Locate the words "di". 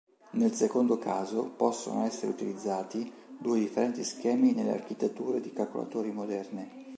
5.41-5.53